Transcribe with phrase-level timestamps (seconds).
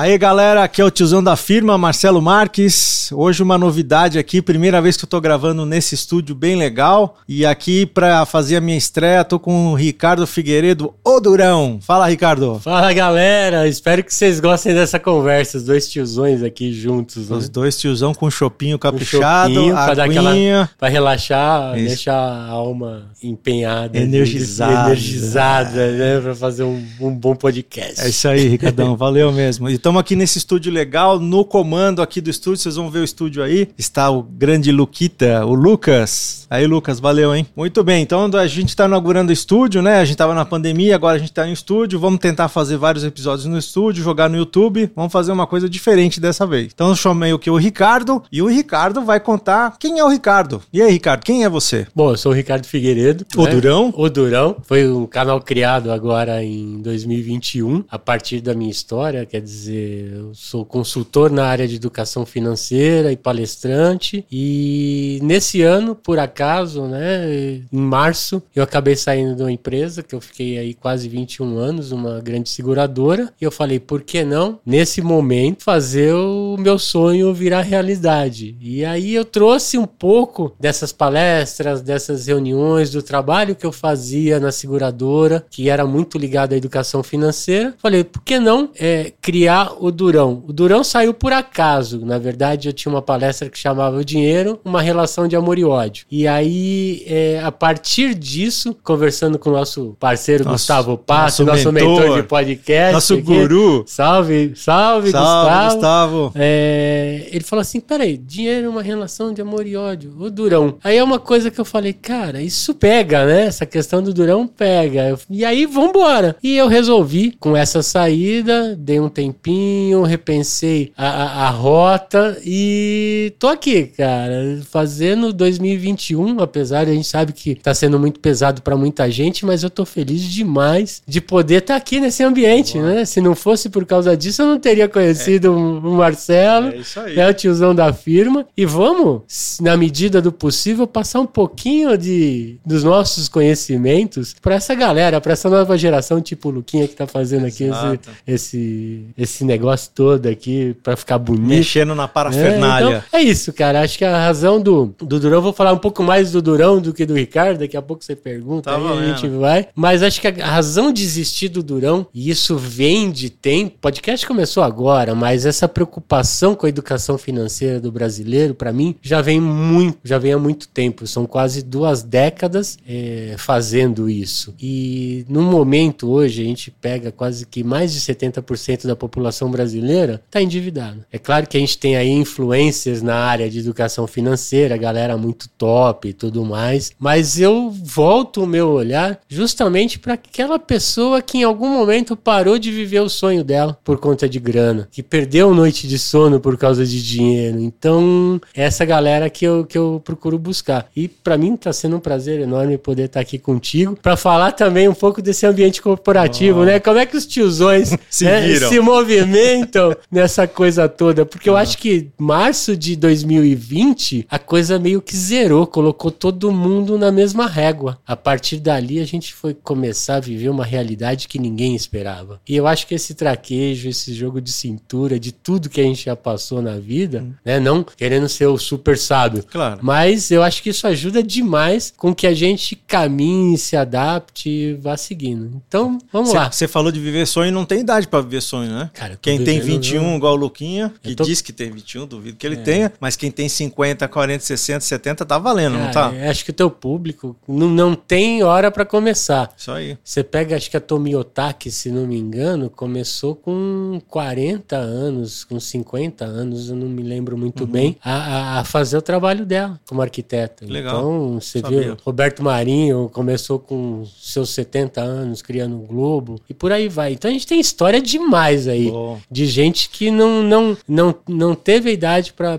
[0.00, 3.10] Aí galera, aqui é o tiozão da firma, Marcelo Marques.
[3.10, 7.16] Hoje uma novidade aqui, primeira vez que eu tô gravando nesse estúdio bem legal.
[7.26, 11.80] E aqui para fazer a minha estreia, tô com o Ricardo Figueiredo, o Durão.
[11.82, 12.60] Fala, Ricardo.
[12.60, 17.28] Fala galera, espero que vocês gostem dessa conversa, os dois tiozões aqui juntos.
[17.28, 17.36] Né?
[17.36, 21.88] Os dois tiozão com chopinho caprichado, um chopinho, pra, dar aquela, pra relaxar, Isso.
[21.88, 28.00] deixar a alma empenhada, energizada, energizada, né, pra fazer um, um bom podcast.
[28.00, 29.68] É isso aí, Ricardão, valeu mesmo.
[29.68, 33.04] E estamos aqui nesse estúdio legal, no comando aqui do estúdio, vocês vão ver o
[33.04, 33.70] estúdio aí.
[33.78, 36.46] Está o grande Luquita, o Lucas.
[36.50, 37.46] Aí, Lucas, valeu, hein?
[37.56, 39.96] Muito bem, então a gente está inaugurando o estúdio, né?
[40.00, 41.98] A gente estava na pandemia, agora a gente está em estúdio.
[41.98, 44.90] Vamos tentar fazer vários episódios no estúdio, jogar no YouTube.
[44.94, 46.70] Vamos fazer uma coisa diferente dessa vez.
[46.74, 47.50] Então eu chamei o que?
[47.50, 50.60] O Ricardo, e o Ricardo vai contar quem é o Ricardo.
[50.70, 51.86] E aí, Ricardo, quem é você?
[51.94, 53.24] Bom, eu sou o Ricardo Figueiredo.
[53.34, 53.50] O né?
[53.52, 53.94] Durão?
[53.96, 54.56] O Durão.
[54.64, 59.77] Foi um canal criado agora em 2021, a partir da minha história, quer dizer dizer,
[60.12, 64.24] eu sou consultor na área de educação financeira e palestrante.
[64.30, 70.14] E nesse ano, por acaso, né, em março, eu acabei saindo de uma empresa que
[70.14, 73.32] eu fiquei aí quase 21 anos, uma grande seguradora.
[73.40, 78.56] E eu falei, por que não, nesse momento, fazer o meu sonho virar realidade?
[78.60, 84.40] E aí eu trouxe um pouco dessas palestras, dessas reuniões, do trabalho que eu fazia
[84.40, 87.74] na seguradora, que era muito ligado à educação financeira.
[87.78, 90.42] Falei, por que não é, criar o Durão.
[90.46, 92.04] O Durão saiu por acaso.
[92.04, 95.64] Na verdade, eu tinha uma palestra que chamava O Dinheiro, uma relação de amor e
[95.64, 96.06] ódio.
[96.10, 101.64] E aí, é, a partir disso, conversando com o nosso parceiro nosso, Gustavo Passo, nosso,
[101.64, 102.92] nosso mentor, mentor, de podcast.
[102.92, 103.84] Nosso aqui, guru.
[103.86, 105.74] Salve, salve, salve Gustavo.
[105.74, 106.32] Gustavo.
[106.34, 110.14] É, ele falou assim: peraí, dinheiro é uma relação de amor e ódio.
[110.18, 110.76] O Durão.
[110.82, 113.46] Aí é uma coisa que eu falei, cara, isso pega, né?
[113.46, 115.18] Essa questão do Durão pega.
[115.28, 116.36] E aí, vambora.
[116.42, 122.38] E eu resolvi, com essa saída, dei um tempinho tempinho, repensei a, a, a, rota
[122.44, 128.20] e tô aqui, cara, fazendo 2021, apesar de a gente sabe que tá sendo muito
[128.20, 132.22] pesado para muita gente, mas eu tô feliz demais de poder estar tá aqui nesse
[132.22, 132.94] ambiente, Boa.
[132.94, 133.04] né?
[133.04, 135.50] Se não fosse por causa disso, eu não teria conhecido é.
[135.50, 137.18] o Marcelo, é isso aí.
[137.18, 142.56] é o tiozão da firma, e vamos, na medida do possível, passar um pouquinho de,
[142.64, 147.06] dos nossos conhecimentos para essa galera, para essa nova geração, tipo o Luquinha que tá
[147.06, 147.94] fazendo Exato.
[147.94, 151.48] aqui esse, esse esse negócio todo aqui para ficar bonito.
[151.48, 152.86] Mexendo na parafernália.
[152.86, 153.80] É, então, é isso, cara.
[153.80, 156.92] Acho que a razão do, do Durão, vou falar um pouco mais do Durão do
[156.92, 159.68] que do Ricardo, daqui a pouco você pergunta, tá aí a gente vai.
[159.74, 163.80] Mas acho que a razão de existir do Durão, e isso vem de tempo, o
[163.80, 169.20] podcast começou agora, mas essa preocupação com a educação financeira do brasileiro, para mim, já
[169.20, 171.06] vem muito, já vem há muito tempo.
[171.06, 174.54] São quase duas décadas é, fazendo isso.
[174.60, 179.50] E no momento hoje, a gente pega quase que mais de 70% da população população
[179.50, 181.06] brasileira está endividada.
[181.12, 185.48] É claro que a gente tem aí influências na área de educação financeira, galera muito
[185.50, 191.38] top e tudo mais, mas eu volto o meu olhar justamente para aquela pessoa que
[191.38, 195.54] em algum momento parou de viver o sonho dela por conta de grana, que perdeu
[195.54, 197.60] noite de sono por causa de dinheiro.
[197.60, 200.88] Então, é essa galera que eu, que eu procuro buscar.
[200.96, 204.52] E para mim está sendo um prazer enorme poder estar tá aqui contigo para falar
[204.52, 206.64] também um pouco desse ambiente corporativo, oh.
[206.64, 206.80] né?
[206.80, 211.24] Como é que os tiozões se, né, se movimentam movimentam nessa coisa toda.
[211.24, 211.60] Porque eu ah.
[211.60, 217.46] acho que março de 2020, a coisa meio que zerou, colocou todo mundo na mesma
[217.46, 217.98] régua.
[218.06, 222.40] A partir dali, a gente foi começar a viver uma realidade que ninguém esperava.
[222.48, 226.04] E eu acho que esse traquejo, esse jogo de cintura, de tudo que a gente
[226.04, 227.32] já passou na vida, hum.
[227.44, 227.60] né?
[227.60, 229.44] Não querendo ser o super sábio.
[229.44, 229.80] Claro.
[229.82, 234.74] Mas eu acho que isso ajuda demais com que a gente caminhe, se adapte e
[234.74, 235.62] vá seguindo.
[235.68, 236.50] Então, vamos cê, lá.
[236.50, 238.90] Você falou de viver sonho, não tem idade para viver sonho, né?
[238.94, 240.16] Cara, quem tem 21, né?
[240.16, 241.24] igual o Luquinha, que tô...
[241.24, 242.62] diz que tem 21, duvido que ele é.
[242.62, 246.30] tenha, mas quem tem 50, 40, 60, 70 tá valendo, Cara, não tá?
[246.30, 249.52] Acho que o teu público não, não tem hora para começar.
[249.56, 249.96] Isso aí.
[250.02, 255.58] Você pega, acho que a Tomiotaki, se não me engano, começou com 40 anos, com
[255.58, 257.70] 50 anos, eu não me lembro muito uhum.
[257.70, 260.66] bem, a, a, fazer o trabalho dela como arquiteta.
[260.66, 260.98] Legal.
[260.98, 261.80] Então, você Sabia.
[261.80, 267.12] viu, Roberto Marinho começou com seus 70 anos criando o Globo e por aí vai.
[267.12, 268.90] Então a gente tem história demais aí
[269.30, 272.58] de gente que não, não, não, não teve a idade para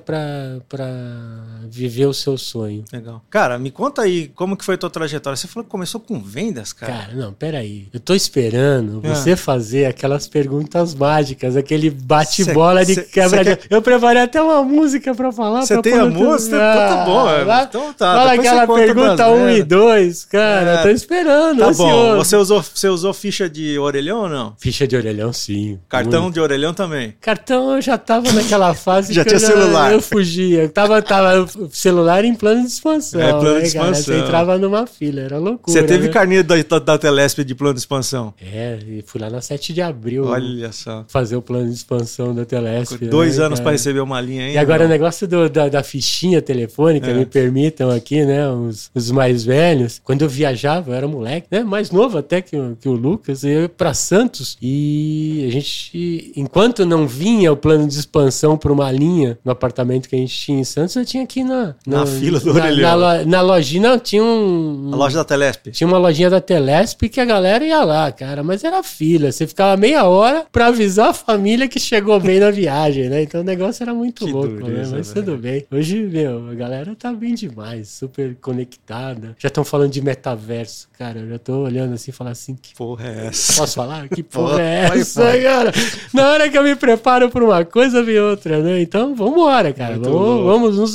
[1.70, 2.84] viver o seu sonho.
[2.92, 3.22] Legal.
[3.30, 5.38] Cara, me conta aí como que foi a tua trajetória.
[5.38, 6.94] Você falou que começou com vendas, cara.
[6.94, 7.88] Cara, não, peraí.
[7.94, 9.10] Eu tô esperando ah.
[9.10, 15.14] você fazer aquelas perguntas mágicas, aquele bate-bola de quebra cê, Eu preparei até uma música
[15.14, 15.62] para falar.
[15.62, 16.58] Você tem a música?
[16.58, 17.28] Ah, tá bom.
[17.28, 18.16] Ah, então tá.
[18.16, 20.72] Fala aquela pergunta 1 um e 2, cara.
[20.72, 20.80] É.
[20.80, 21.60] Eu tô esperando.
[21.60, 21.92] Tá ansioso.
[21.92, 22.16] bom.
[22.18, 24.54] Você usou, você usou ficha de orelhão ou não?
[24.58, 25.80] Ficha de orelhão, sim.
[25.88, 27.14] Cartão Cartão de orelhão também.
[27.20, 29.92] Cartão eu já tava naquela fase já tinha celular.
[29.92, 30.64] Eu fugia.
[30.64, 33.20] Eu tava, tava celular em plano de expansão.
[33.20, 33.92] É, plano né, de expansão.
[33.92, 34.04] Cara?
[34.04, 35.74] Você entrava numa fila, era loucura.
[35.74, 36.14] Você teve né?
[36.14, 38.34] carnê da, da, da Telesp de plano de expansão?
[38.42, 40.26] É, e fui lá na 7 de abril.
[40.26, 41.06] Olha só.
[41.08, 43.06] Fazer o plano de expansão da Telesp.
[43.06, 44.56] Dois né, anos para receber uma linha ainda.
[44.56, 44.86] E agora não.
[44.88, 47.14] o negócio do, da, da fichinha telefônica, é.
[47.14, 48.48] me permitam aqui, né?
[48.50, 50.00] Os, os mais velhos.
[50.04, 51.64] Quando eu viajava, eu era moleque, né?
[51.64, 55.90] Mais novo até que, que o Lucas, eu ia pra Santos e a gente,
[56.36, 60.36] enquanto não vinha o plano de expansão para uma linha no apartamento que a gente
[60.36, 63.00] tinha em Santos, eu tinha aqui na, na, na fila do na, orelhão.
[63.00, 64.92] Na, na lojinha, não, tinha um.
[64.94, 65.72] A loja da Telesp.
[65.72, 69.32] Tinha uma lojinha da Telesp que a galera ia lá, cara, mas era fila.
[69.32, 73.24] Você ficava meia hora para avisar a família que chegou bem na viagem, né?
[73.24, 74.84] Então o negócio era muito que louco, né?
[74.92, 75.66] Mas tudo bem.
[75.72, 79.36] Hoje, meu, a galera tá bem demais, super conectada.
[79.38, 81.20] Já estão falando de metaverso, cara.
[81.20, 83.54] Eu já tô olhando assim e falando assim, que porra é essa?
[83.54, 84.08] Posso falar?
[84.10, 85.72] Que porra, porra é essa, cara?
[86.14, 88.82] Na hora que eu me preparo pra uma coisa, vem outra, né?
[88.82, 89.98] Então, vambora, cara.
[90.00, 90.94] Vamos, vamos nos,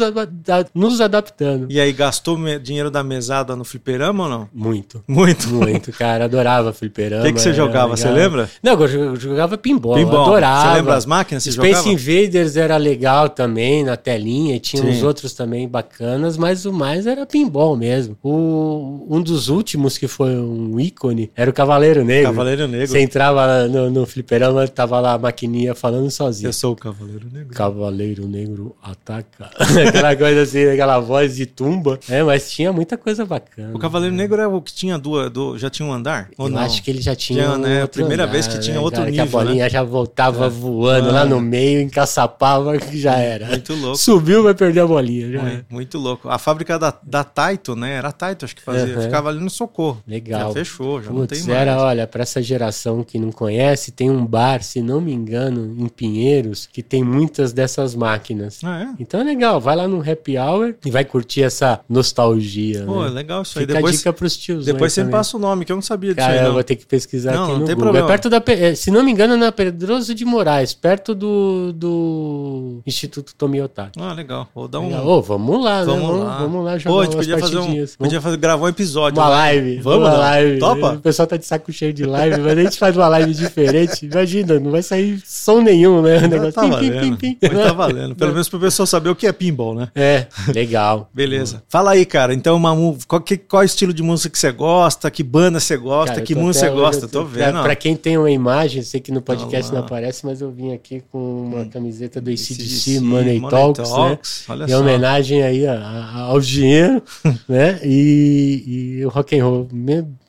[0.75, 1.67] nos adaptando.
[1.71, 4.49] E aí, gastou dinheiro da mesada no fliperama ou não?
[4.53, 5.03] Muito.
[5.07, 5.49] Muito?
[5.49, 6.25] Muito, cara.
[6.25, 7.23] Adorava fliperama.
[7.23, 7.97] O que, que você jogava?
[7.97, 8.51] Você lembra?
[8.63, 9.95] Não, eu jogava pinball.
[9.95, 10.27] pinball.
[10.27, 10.71] Adorava.
[10.71, 11.43] Você lembra as máquinas?
[11.45, 11.89] Você Space jogava?
[11.91, 14.59] Invaders era legal também, na telinha.
[14.59, 14.89] Tinha Sim.
[14.91, 18.17] uns outros também bacanas, mas o mais era pinball mesmo.
[18.23, 22.33] O, um dos últimos que foi um ícone era o Cavaleiro Negro.
[22.33, 22.89] Cavaleiro Negro.
[22.89, 26.49] Você entrava no, no fliperama, tava lá a maquininha falando sozinho.
[26.49, 27.55] Eu sou o Cavaleiro Negro.
[27.55, 29.51] Cavaleiro Negro ataca.
[29.89, 31.99] aquela coisa assim, aquela voz de tumba.
[32.09, 33.75] É, mas tinha muita coisa bacana.
[33.75, 36.31] O Cavaleiro Negro é o que tinha duas, do, já tinha um andar?
[36.39, 36.61] Ou Eu não?
[36.61, 37.45] acho que ele já tinha.
[37.45, 37.83] tinha né?
[37.83, 38.81] A primeira andar, vez que tinha né?
[38.81, 39.27] outro cara, nível.
[39.27, 39.71] Que a bolinha né?
[39.71, 40.49] já voltava é.
[40.49, 41.13] voando ah.
[41.13, 43.47] lá no meio, encaçapava, que já era.
[43.47, 43.99] Muito louco.
[43.99, 45.31] Subiu, vai perder a bolinha.
[45.31, 46.29] Já muito, muito louco.
[46.29, 47.95] A fábrica da, da Taito, né?
[47.95, 48.97] Era a Taito, acho que fazia.
[48.97, 49.03] Uhum.
[49.03, 50.03] Ficava ali no socorro.
[50.07, 50.49] Legal.
[50.49, 51.49] Já fechou, já não tem mais.
[51.51, 55.75] Era, olha, para essa geração que não conhece, tem um bar, se não me engano,
[55.79, 58.61] em Pinheiros, que tem muitas dessas máquinas.
[58.65, 58.89] Ah, é?
[58.99, 62.85] Então é legal, vai lá no happy hour e vai curtir essa nostalgia.
[62.85, 63.09] Pô, né?
[63.09, 63.65] é legal isso aí.
[63.67, 64.67] Fica depois, a dica pros tios.
[64.67, 66.49] Depois você me passa o nome, que eu não sabia disso Cara, aí, não.
[66.49, 67.93] eu vou ter que pesquisar não, aqui não no tem Google.
[67.93, 68.07] Problema.
[68.07, 72.81] É perto da, é, se não me engano, na Pedroso de Moraes, perto do, do
[72.87, 73.99] Instituto Tomiotaki.
[74.01, 74.49] Ah, legal.
[74.55, 74.89] Vou dar um...
[74.89, 75.07] Legal.
[75.07, 76.25] Ô, vamos lá, vamos né?
[76.25, 76.39] Lá.
[76.39, 79.21] Vamos lá jogar Pô, a gente podia fazer um, podia fazer, gravar um episódio.
[79.21, 79.79] Uma live.
[79.81, 80.59] Vamos uma live.
[80.59, 80.93] Topa?
[80.95, 84.07] O pessoal tá de saco cheio de live, mas a gente faz uma live diferente.
[84.07, 86.19] Imagina, não vai sair som nenhum, né?
[86.19, 87.01] O negócio tá pim, valendo.
[87.01, 87.49] Pim, pim, pim.
[87.49, 88.15] Tá valendo.
[88.15, 89.89] Pelo menos pro pessoal saber o que é pinball, né?
[89.95, 91.11] É, legal.
[91.13, 91.63] Beleza.
[91.69, 92.33] Fala aí, cara.
[92.35, 92.75] Então, uma,
[93.07, 95.11] qual, que, qual é estilo de música que você gosta?
[95.11, 96.15] Que banda você gosta?
[96.15, 97.09] Cara, que música você gosta?
[97.09, 97.53] Tô, tô vendo.
[97.53, 100.73] Pra, pra, quem tem uma imagem, sei que no podcast não aparece, mas eu vim
[100.73, 101.69] aqui com uma hum.
[101.69, 104.55] camiseta do ACDC, Money, Money Talks, Talks, né?
[104.55, 107.03] Olha em homenagem aí a, a, ao dinheiro,
[107.49, 107.81] né?
[107.83, 109.69] E, e o rock and roll.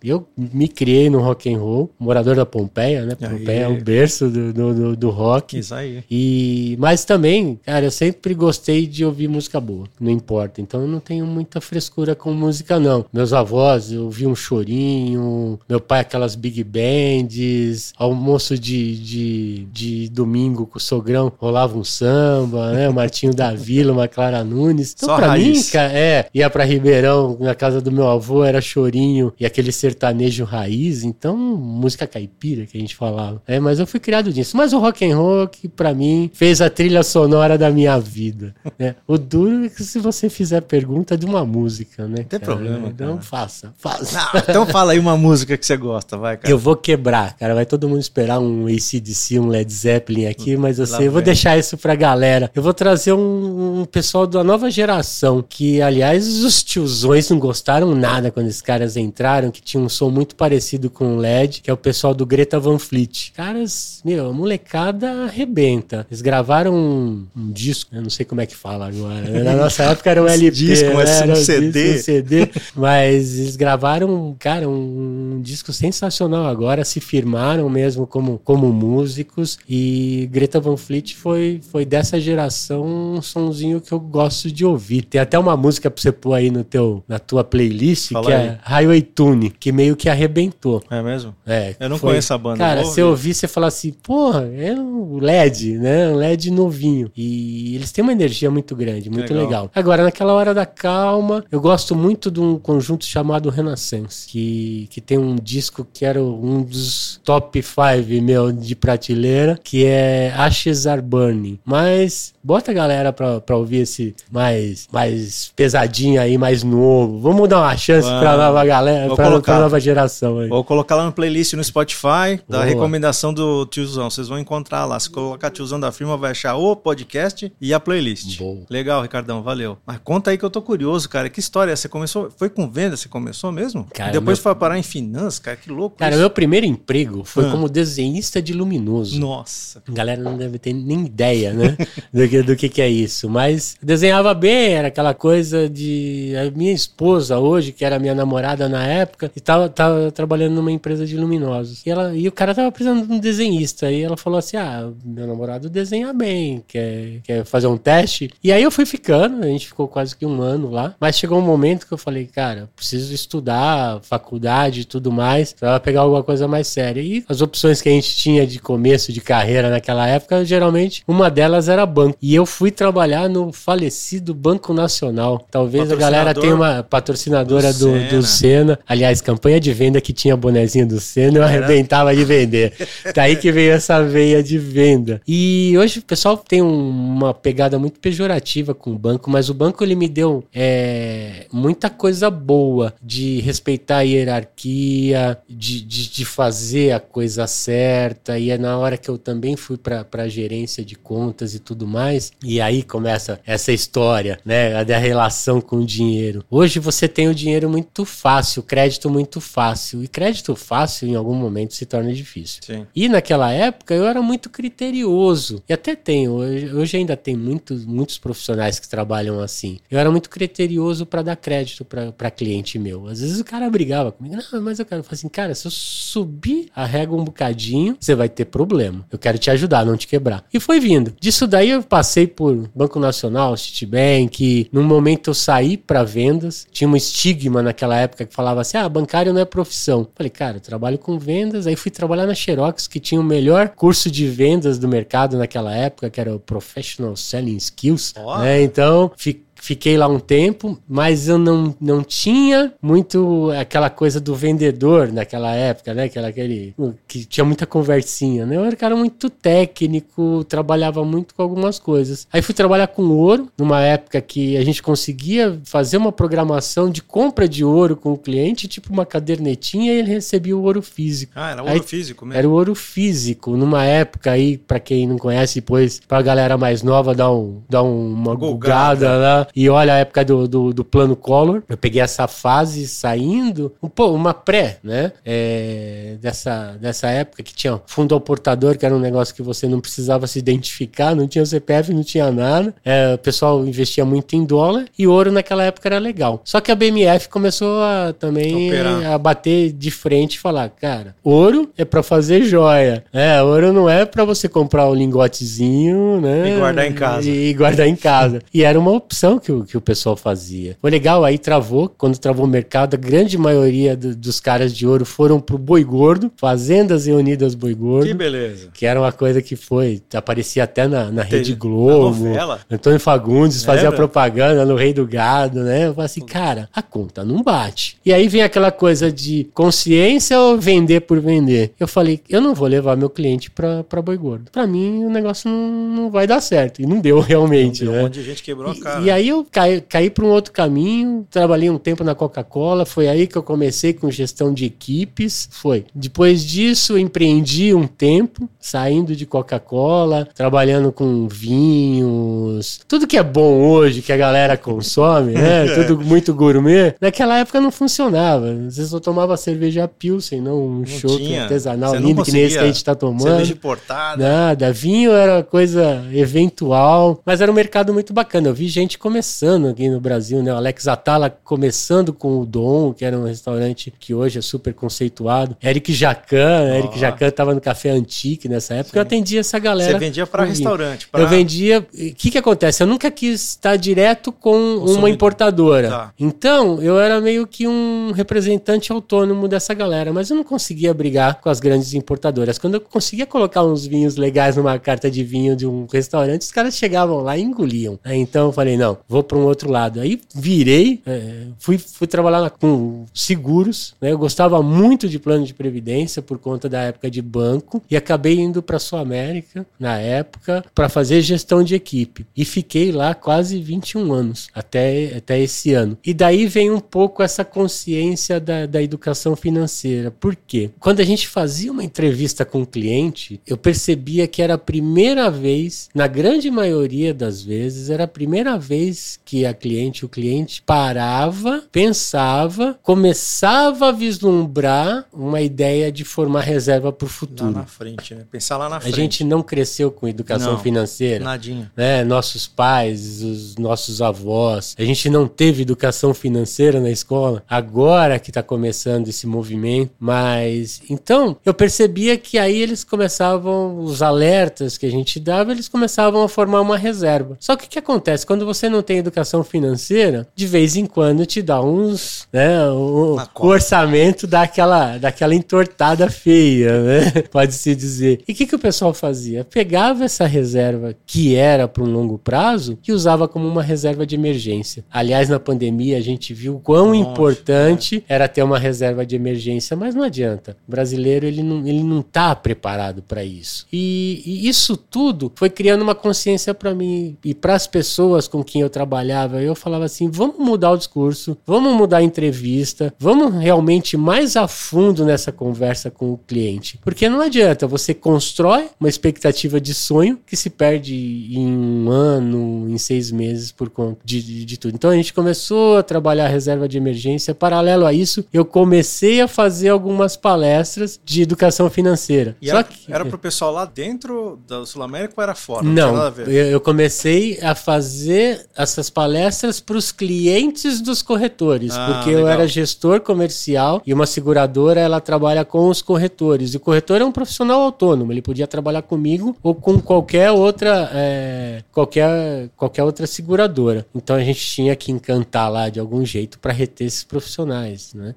[0.04, 3.16] Eu me criei no rock and roll, morador da Pompeia, né?
[3.16, 5.58] Pompeia é o berço do, do, do, rock.
[5.60, 6.04] Isso aí.
[6.10, 10.62] E, mas também, cara, eu sempre gostei de ouvir música boa, não importa.
[10.62, 13.06] Então eu não tenho muita frescura com música, não.
[13.12, 20.10] Meus avós, eu ouvi um chorinho, meu pai aquelas big bands, almoço de, de, de
[20.10, 22.90] domingo com o sogrão, rolava um samba, né?
[22.90, 24.94] O Martinho da Vila, uma Clara Nunes.
[24.96, 25.58] Então, Só pra raiz.
[25.58, 29.72] mim, cara, é, ia pra Ribeirão, na casa do meu avô, era chorinho e aquele
[29.72, 33.42] sertanejo raiz, então música caipira que a gente falava.
[33.48, 34.56] É, mas eu fui criado nisso.
[34.58, 38.54] Mas o rock and roll, que pra mim, fez a trilha sonora da minha vida.
[38.78, 38.96] Né?
[39.08, 42.18] O duro é que se você fizer pergunta de uma música, né?
[42.20, 42.44] Não tem cara?
[42.54, 42.88] problema.
[42.88, 43.22] Então cara.
[43.22, 44.30] faça, faça.
[44.34, 46.52] Não, então fala aí uma música que você gosta, vai, cara.
[46.52, 47.54] Eu vou quebrar, cara.
[47.54, 51.22] Vai todo mundo esperar um ACDC, um Led Zeppelin aqui, mas eu sei, eu vou
[51.22, 52.52] deixar isso pra galera.
[52.54, 57.94] Eu vou trazer um, um pessoal da nova geração, que, aliás, os tiozões não gostaram
[57.96, 61.70] nada quando esses caras entraram, que tinha um som muito parecido com o LED, que
[61.70, 63.32] é o pessoal do Greta Van Fleet.
[63.36, 66.06] Caras, meu, a molecada arrebenta.
[66.10, 69.44] Eles gravaram um, um disco, eu não sei como é que fala agora.
[69.44, 71.20] Na nossa época era um LP, disco, né?
[71.20, 71.72] era um CD.
[71.72, 72.50] Disco, um CD.
[72.76, 79.58] Mas eles gravaram, cara, um, um, disco sensacional agora, se firmaram mesmo como, como músicos
[79.68, 85.04] e Greta Van Fleet foi, foi dessa geração um sonzinho que eu gosto de ouvir.
[85.04, 88.32] Tem até uma música pra você pôr aí no teu, na tua playlist, Fala que
[88.32, 88.48] é aí.
[88.48, 90.84] é Highway Tune, que meio que arrebentou.
[90.90, 91.36] É mesmo?
[91.46, 91.76] É.
[91.80, 92.12] Eu não foi...
[92.12, 92.58] conheço a banda.
[92.58, 96.10] Cara, se eu ouvir, você fala assim, porra, é um LED, né?
[96.10, 97.12] Um LED novinho.
[97.18, 99.46] E eles têm uma energia muito grande, muito legal.
[99.46, 99.72] legal.
[99.74, 105.02] Agora, naquela hora da calma, eu gosto muito de um conjunto chamado Renaissance, que, que
[105.02, 110.86] tem um disco que era um dos top 5, meu, de prateleira, que é Ashes
[110.86, 111.60] Are Burning.
[111.66, 117.20] Mas bota a galera pra, pra ouvir esse mais, mais pesadinho aí, mais novo.
[117.20, 120.48] Vamos dar uma chance ah, pra nova galera, pra, pra, nova geração aí.
[120.48, 122.66] Vou colocar lá no playlist no Spotify, da Boa.
[122.66, 124.10] recomendação do tio tiozão.
[124.10, 125.00] Vocês vão encontrar lá.
[125.00, 128.38] Se colocar tiozão da firma, vai achar o podcast e a playlist.
[128.38, 128.66] Bom.
[128.70, 129.78] Legal, Ricardão, valeu.
[129.86, 131.30] Mas conta aí que eu tô curioso, cara.
[131.30, 131.76] Que história é?
[131.76, 132.30] Você começou.
[132.36, 132.98] Foi com venda?
[132.98, 133.88] Você começou mesmo?
[133.94, 134.44] Cara, depois meu...
[134.44, 135.58] foi parar em finanças, cara.
[135.58, 135.98] Que louco.
[135.98, 136.20] Cara, isso.
[136.20, 137.52] meu primeiro emprego foi ah.
[137.52, 139.20] como desenhista de luminoso.
[139.20, 139.82] Nossa.
[139.88, 141.78] A galera não deve ter nem ideia, né?
[142.12, 143.30] do, que, do que, que é isso.
[143.30, 146.34] Mas desenhava bem, era aquela coisa de.
[146.36, 150.72] A minha esposa hoje, que era minha namorada na época, e tava, tava trabalhando numa
[150.72, 151.86] empresa de luminosos.
[151.86, 153.85] E, ela, e o cara tava precisando de um desenhista.
[153.92, 158.32] E ela falou assim: Ah, meu namorado desenha bem, quer, quer fazer um teste.
[158.44, 160.96] E aí eu fui ficando, a gente ficou quase que um ano lá.
[161.00, 165.80] Mas chegou um momento que eu falei, cara, preciso estudar, faculdade e tudo mais, pra
[165.80, 167.02] pegar alguma coisa mais séria.
[167.02, 171.30] E as opções que a gente tinha de começo de carreira naquela época, geralmente, uma
[171.30, 172.18] delas era banco.
[172.22, 175.46] E eu fui trabalhar no falecido Banco Nacional.
[175.50, 178.10] Talvez a galera tenha uma patrocinadora do, do, Senna.
[178.10, 178.80] do Senna.
[178.88, 182.74] Aliás, campanha de venda que tinha bonezinho do Senna, eu arrebentava de vender.
[183.14, 185.22] Daí que veio essa veia de venda.
[185.28, 189.54] E hoje o pessoal tem um, uma pegada muito pejorativa com o banco, mas o
[189.54, 196.26] banco ele me deu é, muita coisa boa de respeitar a hierarquia, de, de, de,
[196.26, 198.38] fazer a coisa certa.
[198.38, 201.88] E é na hora que eu também fui para a gerência de contas e tudo
[201.88, 202.32] mais.
[202.44, 204.84] E aí começa essa história, né?
[204.84, 206.44] Da relação com o dinheiro.
[206.50, 210.04] Hoje você tem o dinheiro muito fácil, crédito muito fácil.
[210.04, 212.62] E crédito fácil em algum momento se torna difícil.
[212.64, 212.86] Sim.
[212.96, 215.64] E naquela época eu era muito criterioso.
[215.68, 219.80] E até tenho, hoje, hoje ainda tem muitos, muitos profissionais que trabalham assim.
[219.90, 223.08] Eu era muito criterioso para dar crédito para cliente meu.
[223.08, 225.02] Às vezes o cara brigava comigo, não, mas eu quero.
[225.02, 229.06] Eu assim, cara, se eu subir a régua um bocadinho, você vai ter problema.
[229.12, 230.44] Eu quero te ajudar, não te quebrar.
[230.54, 231.14] E foi vindo.
[231.20, 234.70] Disso daí eu passei por Banco Nacional, Citibank.
[234.72, 236.68] Num momento eu saí para vendas.
[236.72, 240.08] Tinha um estigma naquela época que falava assim: ah, bancário não é profissão.
[240.16, 241.68] Falei, cara, eu trabalho com vendas.
[241.68, 245.74] Aí fui trabalhar na Xerox, que tinha o melhor curso de vendas do mercado naquela
[245.74, 248.14] época, que era o Professional Selling Skills.
[248.18, 248.40] Oh.
[248.40, 248.62] Né?
[248.62, 254.36] Então, fiquei Fiquei lá um tempo, mas eu não, não tinha muito aquela coisa do
[254.36, 256.04] vendedor naquela época, né?
[256.04, 256.76] Aquela, aquele
[257.08, 258.58] que tinha muita conversinha, né?
[258.58, 262.28] Eu era um cara muito técnico, trabalhava muito com algumas coisas.
[262.32, 267.02] Aí fui trabalhar com ouro, numa época que a gente conseguia fazer uma programação de
[267.02, 271.34] compra de ouro com o cliente, tipo uma cadernetinha, e ele recebia o ouro físico.
[271.36, 272.38] Ah, era ouro aí, físico mesmo?
[272.38, 276.84] Era o ouro físico, numa época aí, para quem não conhece, depois, pra galera mais
[276.84, 279.48] nova, dar, um, dar uma gulgada lá.
[279.56, 281.64] E olha a época do, do, do, plano Collor.
[281.70, 285.14] Eu peguei essa fase saindo, um, pô, uma pré, né?
[285.26, 289.68] É, dessa, dessa época que tinha fundo ao portador, que era um negócio que você
[289.68, 292.76] não precisava se identificar, não tinha CPF, não tinha nada.
[292.84, 296.42] É, o pessoal investia muito em dólar e ouro naquela época era legal.
[296.44, 299.14] Só que a BMF começou a também Operar.
[299.14, 303.06] a bater de frente e falar, cara, ouro é para fazer joia.
[303.14, 306.56] É, ouro não é para você comprar um lingotezinho, né?
[306.56, 307.30] E guardar em casa.
[307.30, 308.42] E, e guardar em casa.
[308.54, 310.78] E era uma opção que o, que o pessoal fazia.
[310.82, 314.86] Foi legal, aí travou, quando travou o mercado, a grande maioria do, dos caras de
[314.86, 318.08] ouro foram pro Boi Gordo, Fazendas Reunidas Boi Gordo.
[318.08, 318.70] Que beleza.
[318.74, 322.26] Que era uma coisa que foi, aparecia até na, na Rede Globo.
[322.34, 323.76] Na Antônio Fagundes Lembra?
[323.76, 325.88] fazia propaganda no Rei do Gado, né?
[325.88, 327.98] Eu falei assim, cara, a conta não bate.
[328.06, 331.74] E aí vem aquela coisa de consciência ou vender por vender.
[331.80, 334.52] Eu falei, eu não vou levar meu cliente pra, pra Boi Gordo.
[334.52, 336.82] Pra mim, o negócio não, não vai dar certo.
[336.82, 338.00] E não deu realmente, não deu, né?
[338.00, 339.02] Um monte de gente quebrou a cara.
[339.02, 342.86] E, e aí eu caí, caí para um outro caminho, trabalhei um tempo na Coca-Cola,
[342.86, 345.86] foi aí que eu comecei com gestão de equipes, foi.
[345.94, 353.68] Depois disso, empreendi um tempo, saindo de Coca-Cola, trabalhando com vinhos, tudo que é bom
[353.68, 355.66] hoje, que a galera consome, né?
[355.76, 356.96] tudo muito gourmet.
[357.02, 358.52] Naquela época não funcionava.
[358.52, 362.64] Às vezes eu tomava cerveja Pilsen, não um show artesanal lindo que nem esse que
[362.64, 363.24] a gente tá tomando.
[363.24, 364.24] Cerveja importada.
[364.24, 364.72] Nada.
[364.72, 368.50] Vinho era coisa eventual, mas era um mercado muito bacana.
[368.50, 370.54] Eu vi gente começando começando aqui no Brasil, né?
[370.54, 374.74] O Alex Atala começando com o Dom, que era um restaurante que hoje é super
[374.74, 375.56] conceituado.
[375.64, 376.76] Eric Jacan, oh.
[376.76, 378.92] Eric Jacan estava no Café Antique nessa época.
[378.92, 378.98] Sim.
[378.98, 379.94] Eu atendia essa galera.
[379.94, 381.08] Você vendia para restaurante?
[381.08, 381.22] Pra...
[381.22, 381.80] Eu vendia.
[381.80, 382.84] O que que acontece?
[382.84, 385.90] Eu nunca quis estar direto com uma importadora.
[385.90, 386.14] Tá.
[386.20, 391.40] Então, eu era meio que um representante autônomo dessa galera, mas eu não conseguia brigar
[391.40, 392.58] com as grandes importadoras.
[392.58, 396.52] Quando eu conseguia colocar uns vinhos legais numa carta de vinho de um restaurante, os
[396.52, 397.98] caras chegavam lá e engoliam.
[398.06, 400.00] Então eu falei, não, vou para um outro lado.
[400.00, 404.12] Aí virei, é, fui, fui trabalhar com seguros, né?
[404.12, 408.40] Eu gostava muito de plano de previdência por conta da época de banco e acabei
[408.40, 413.14] indo para a Sul América na época para fazer gestão de equipe e fiquei lá
[413.14, 415.98] quase 21 anos até, até esse ano.
[416.06, 420.12] E daí vem um pouco essa consciência da, da educação financeira.
[420.12, 420.70] Por quê?
[420.80, 425.30] Quando a gente fazia uma entrevista com o cliente, eu percebia que era a primeira
[425.30, 430.62] vez, na grande maioria das vezes, era a primeira vez que a cliente, o cliente
[430.62, 437.52] parava, pensava, começava a vislumbrar uma ideia de formar reserva para o futuro.
[437.52, 438.26] Lá na frente, né?
[438.32, 438.94] Pensar lá na frente.
[438.94, 441.24] A gente não cresceu com educação não, financeira.
[441.24, 441.72] Nadinha.
[441.76, 442.04] Né?
[442.04, 447.44] Nossos pais, os nossos avós, a gente não teve educação financeira na escola.
[447.50, 454.02] Agora que está começando esse movimento, mas então eu percebia que aí eles começavam os
[454.02, 457.38] alertas que a gente dava, eles começavam a formar uma reserva.
[457.40, 460.28] Só que o que acontece quando você não tem educação financeira?
[460.36, 466.82] De vez em quando te dá uns, né, o, o orçamento daquela daquela entortada feia,
[466.82, 467.12] né?
[467.32, 468.22] Pode se dizer.
[468.28, 469.44] E o que que o pessoal fazia?
[469.44, 474.16] Pegava essa reserva que era para um longo prazo e usava como uma reserva de
[474.16, 474.86] emergência.
[474.92, 478.16] Aliás, na pandemia a gente viu quão Nossa, importante é.
[478.16, 480.56] era ter uma reserva de emergência, mas não adianta.
[480.68, 483.66] O brasileiro ele não, ele não tá preparado para isso.
[483.72, 488.44] E, e, isso tudo foi criando uma consciência para mim e para as pessoas com
[488.44, 489.42] quem eu trabalhava.
[489.42, 494.50] Eu falava assim: vamos mudar o discurso, vamos mudar a entrevista, vamos realmente mais a
[494.50, 496.78] fundo nessa conversa com o cliente.
[496.84, 500.94] Porque não adianta, você constrói uma expectativa de sonho que se perde
[501.32, 504.76] em um ano, em seis meses por conta de, de, de tudo.
[504.76, 507.34] Então a gente começou a trabalhar a reserva de emergência.
[507.34, 512.36] Paralelo a isso, eu comecei a fazer algumas palestras de educação financeira.
[512.42, 515.64] E Só era, que era pro pessoal lá dentro da Sul América ou era fora?
[515.64, 521.94] Não, não eu, eu, comecei a fazer essas palestras para os clientes dos corretores, ah,
[521.94, 522.22] porque legal.
[522.22, 526.54] eu era gestor comercial e uma seguradora ela trabalha com os corretores.
[526.54, 530.90] E o corretor é um profissional autônomo, ele podia trabalhar comigo ou com qualquer outra
[530.94, 533.86] é, qualquer, qualquer outra seguradora.
[533.96, 538.16] Então a gente tinha que encantar lá de algum jeito para reter esses profissionais, né?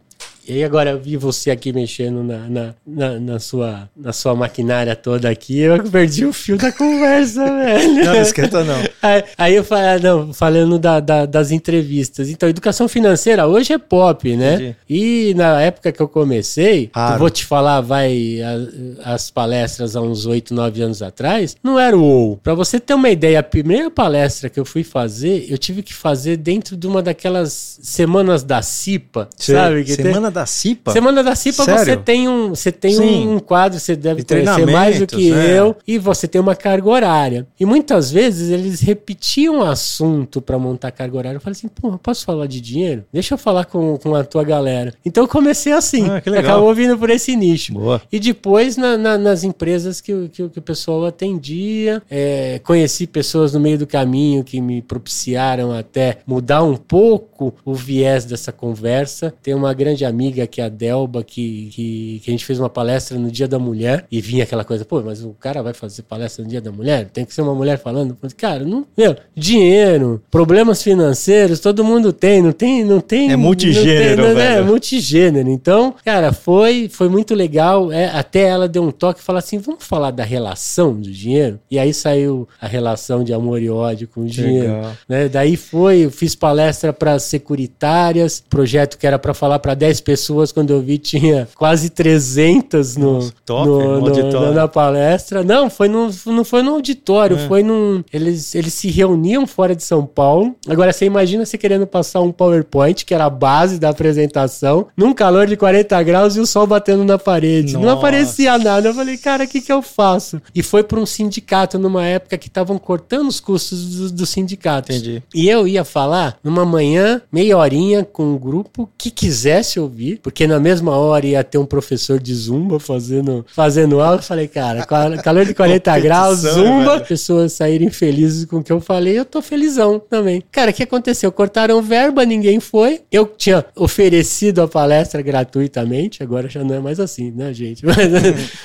[0.49, 4.35] E aí agora eu vi você aqui mexendo na, na, na, na, sua, na sua
[4.35, 7.95] maquinária toda aqui, eu perdi o fio da conversa, velho.
[7.97, 8.83] Não, não esquenta não.
[9.03, 12.31] Aí, aí eu falei, ah, não, falando da, da, das entrevistas.
[12.31, 14.55] Então, educação financeira hoje é pop, né?
[14.55, 14.77] Entendi.
[14.89, 20.01] E na época que eu comecei, eu vou te falar, vai, a, as palestras há
[20.01, 22.37] uns 8, 9 anos atrás, não era o ou.
[22.39, 25.93] Pra você ter uma ideia, a primeira palestra que eu fui fazer, eu tive que
[25.93, 29.85] fazer dentro de uma daquelas semanas da CIPA, Sim, sabe?
[29.85, 30.33] Que semana tem...
[30.33, 30.93] da CIPA?
[30.93, 31.85] Semana da CIPA Sério?
[31.85, 35.59] você tem um, você tem um quadro, você deve conhecer mais do que é.
[35.59, 37.47] eu, e você tem uma carga horária.
[37.59, 41.37] E muitas vezes eles repetiam o assunto para montar carga horária.
[41.37, 43.05] Eu falei assim, pô, posso falar de dinheiro?
[43.13, 44.95] Deixa eu falar com, com a tua galera.
[45.05, 47.73] Então eu comecei assim, ah, acabou vindo por esse nicho.
[47.73, 48.03] Boa.
[48.11, 53.53] E depois na, na, nas empresas que, que, que, o pessoal atendia, é, conheci pessoas
[53.53, 59.33] no meio do caminho que me propiciaram até mudar um pouco o viés dessa conversa.
[59.43, 62.69] Tem uma grande amiga que é a Delba, que, que, que, a gente fez uma
[62.69, 66.03] palestra no Dia da Mulher e vinha aquela coisa, pô, mas o cara vai fazer
[66.03, 67.09] palestra no Dia da Mulher?
[67.11, 68.17] Tem que ser uma mulher falando.
[68.37, 73.31] Cara, não, meu, dinheiro, problemas financeiros, todo mundo tem, não tem, não tem.
[73.31, 75.51] É multigênero, não tem, não, É, é multigênero.
[75.51, 77.93] Então, cara, foi, foi muito legal.
[77.93, 81.59] É, até ela deu um toque e falou assim: vamos falar da relação do dinheiro?
[81.71, 84.81] E aí saiu a relação de amor e ódio com o dinheiro.
[85.09, 85.29] Né?
[85.29, 90.18] Daí foi, eu fiz palestra para securitárias, projeto que era para falar para 10 pessoas,
[90.53, 95.43] quando eu vi tinha quase 300 no, Nossa, top, no, no, na palestra.
[95.43, 97.49] Não, foi no, não foi no auditório, é.
[97.49, 98.03] foi num.
[98.13, 100.55] Eles, eles se reuniam fora de São Paulo.
[100.69, 105.13] Agora você imagina você querendo passar um PowerPoint, que era a base da apresentação, num
[105.13, 107.75] calor de 40 graus e o sol batendo na parede.
[107.75, 107.87] Nossa.
[107.87, 108.89] Não aparecia nada.
[108.89, 110.41] Eu falei, cara, o que, que eu faço?
[110.55, 114.93] E foi para um sindicato numa época que estavam cortando os custos do, do sindicato.
[114.93, 115.23] Entendi.
[115.35, 120.47] E eu ia falar numa manhã, meia horinha, com um grupo que quisesse ouvir, porque
[120.47, 124.19] na mesma hora ia ter um professor de zumba fazendo, fazendo aula.
[124.19, 124.87] Eu falei, cara,
[125.23, 127.07] calor de 40 graus, zumba, velho.
[127.07, 130.43] pessoas saírem felizes com o que eu falei, eu tô felizão também.
[130.51, 131.31] Cara, o que aconteceu?
[131.33, 133.01] Cortaram verba, ninguém foi.
[133.11, 137.85] Eu tinha oferecido a palestra gratuitamente, agora já não é mais assim, né, gente?
[137.89, 138.09] Mas,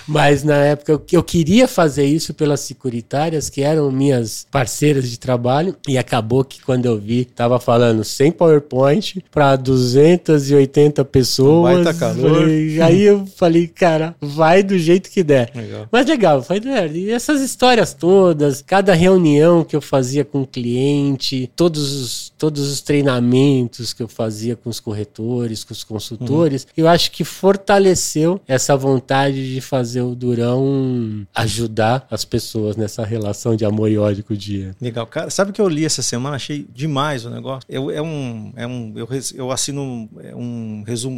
[0.07, 5.17] mas na época eu, eu queria fazer isso pelas securitárias, que eram minhas parceiras de
[5.17, 11.77] trabalho, e acabou que quando eu vi, tava falando sem PowerPoint para 280 pessoas pessoas.
[11.77, 12.49] Um baita calor.
[12.49, 15.51] E aí eu falei, cara, vai do jeito que der.
[15.55, 15.87] Legal.
[15.91, 16.61] Mas legal, foi,
[16.93, 22.71] e essas histórias todas, cada reunião que eu fazia com o cliente, todos os, todos
[22.71, 26.69] os treinamentos que eu fazia com os corretores, com os consultores, uhum.
[26.77, 33.55] eu acho que fortaleceu essa vontade de fazer o Durão ajudar as pessoas nessa relação
[33.55, 34.75] de amor e ódio com o dia.
[34.81, 35.29] Legal, cara.
[35.29, 36.35] Sabe o que eu li essa semana?
[36.35, 37.61] Achei demais o negócio.
[37.69, 41.12] Eu, é um, é um, eu, eu assino é um resumo